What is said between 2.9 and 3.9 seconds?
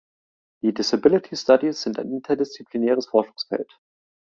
Forschungsfeld.